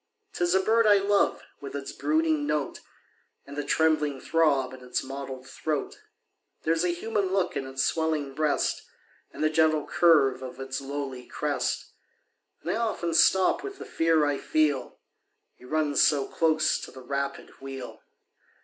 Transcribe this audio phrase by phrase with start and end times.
[0.33, 2.79] 'Tis a bird I love, with its brooding note,
[3.45, 5.99] And the trembling throb in its mottled throat;
[6.63, 8.81] There's a human look in its swellinor breast,
[9.31, 11.91] And the gentle curve of its lowly crest;
[12.63, 14.97] And I often stop with the fear I feel—
[15.57, 18.01] He runs so close to the rapid wheel.